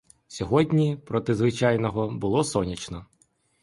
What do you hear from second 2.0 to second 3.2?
було сонячно.